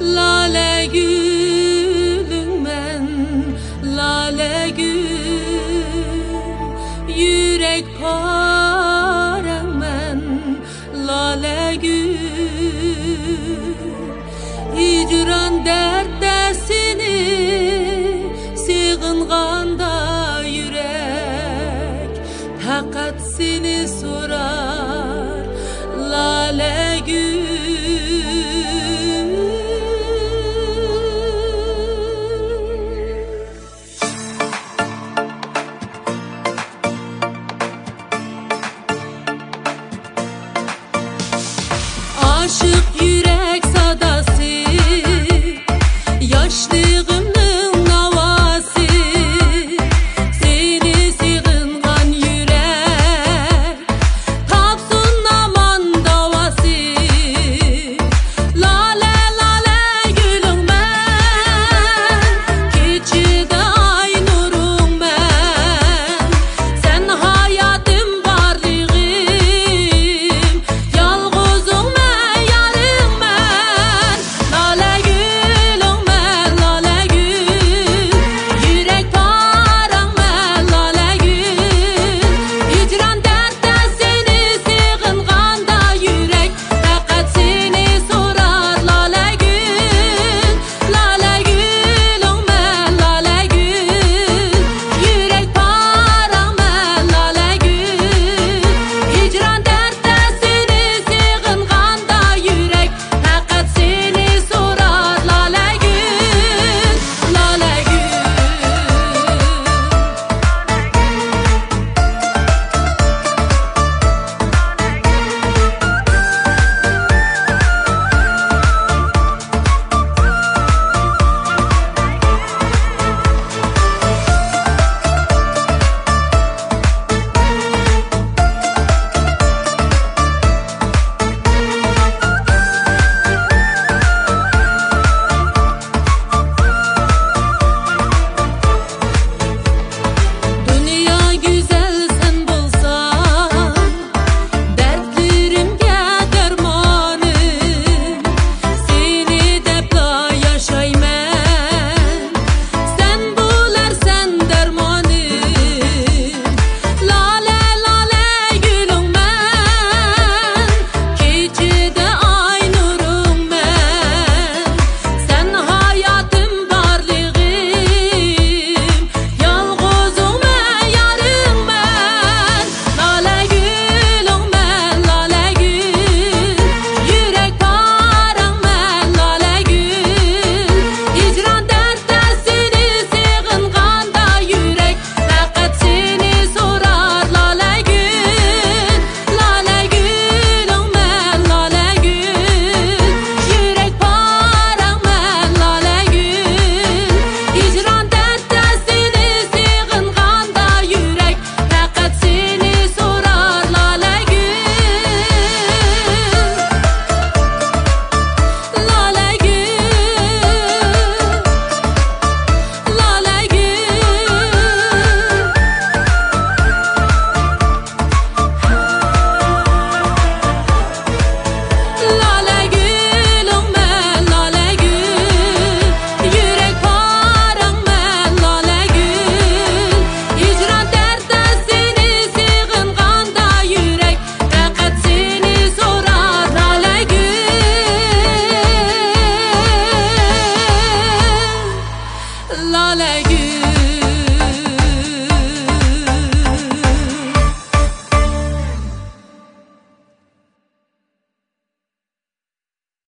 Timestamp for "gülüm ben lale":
0.86-4.70